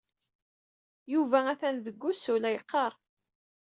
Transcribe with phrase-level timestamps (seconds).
[1.13, 2.93] Yuba atan deg wusu, la yeqqar.